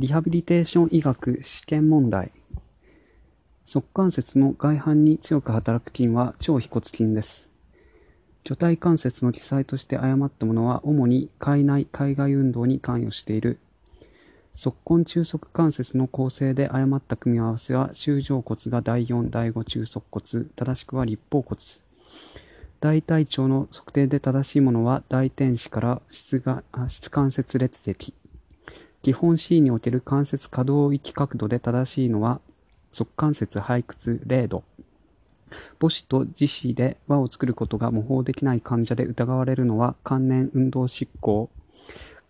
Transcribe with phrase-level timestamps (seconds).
[0.00, 2.30] リハビリテーション医学試験問題。
[3.64, 7.50] 側関節の外反に強く働く筋は超腓骨筋です。
[8.44, 13.58] 巨体関節の記載として誤ったものは主に海内海外運動に関与している。
[14.54, 21.60] 側根中側関節の構成で誤った組み合わせは周上骨が第4、第5中側骨、正しくは立方骨。
[22.78, 28.14] 大体長の測定で正しいものは大天使から質が質関節列的。
[29.02, 32.40] 基本 C における関節可動域角度で正しいのは
[32.90, 34.64] 側関節背屈0度。
[35.80, 41.48] 母子と自死で輪を作ることが模倣できない患者で疑われるのは関連運動執行。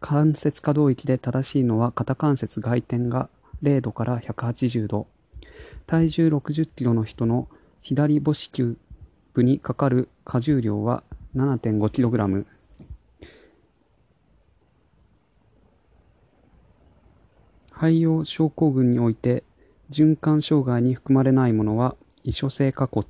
[0.01, 3.29] 関節可動域で正しいのは肩関節外転が
[3.63, 5.07] 0度から180度。
[5.87, 7.49] 体重60キロの人の
[7.83, 8.77] 左母子球
[9.35, 11.03] 部にかかる荷重量は
[11.35, 12.45] 7.5kg。
[17.81, 19.45] 肺葉症候群において
[19.89, 23.07] 循環障害に含まれないものは異所性下骨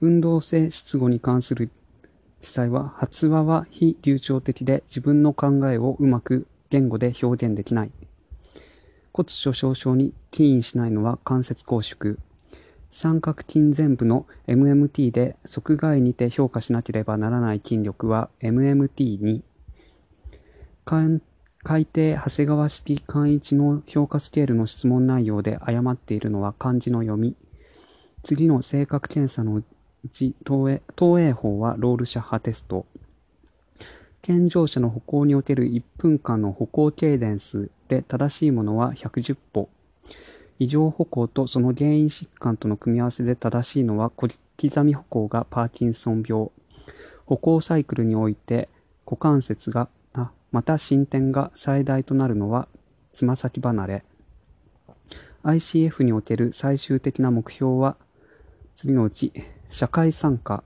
[0.00, 1.70] 運動性失語に関する
[2.40, 7.90] 記載は発話は非流暢的で自分の考えをうまく言語で表現できない。
[9.12, 12.16] 骨粗鬆症に起因しないのは関節拘縮
[12.88, 19.53] 三角筋全部の MMT で側外にて評価しなければならない筋力は MMT2
[20.86, 21.20] 海
[21.62, 27.36] 底長谷川式簡一の評価スケールの質問内容で誤っているのは漢字の読み。
[28.22, 29.64] 次の性格検査のう
[30.12, 30.82] ち、東
[31.22, 32.84] 映法はロールシャッハテスト。
[34.20, 39.70] 健常者の歩行における1分間の歩行ケイデンスで正しいものは110歩。
[40.58, 46.50] 異常歩行とその原因疾患との組み合わせで正しいのは小刻み歩行がパーキンソン病。
[47.24, 48.68] 歩行サイクルにおいて
[49.06, 49.88] 股関節が
[50.54, 52.68] また伸展が最大となるのは
[53.10, 54.04] つま先離れ。
[55.42, 57.96] ICF における最終的な目標は
[58.76, 59.32] 次のうち
[59.68, 60.62] 社会参加。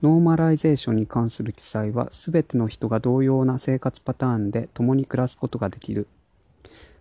[0.00, 6.06] ノーマライゼーションに関する記載は全ての人が同様な生活パターンで共に暮らすことができる。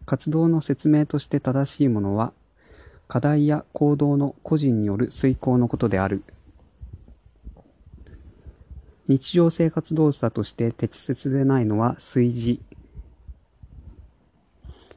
[0.08, 2.34] 活動の説明として正しいものは
[3.08, 6.24] 課題や行動の個人による遂行のことである。
[9.08, 12.60] 日常生活動作として適切でないのは炊事。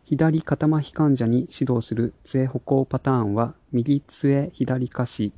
[0.04, 5.32] 左肩麻痺患者に指導する杖歩行パターンは右杖左下肢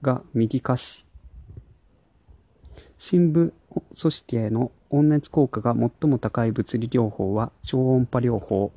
[0.00, 1.04] が右下肢。
[2.96, 8.72] 深部組織への温熱効果が最も高い物理療法は超音波療法。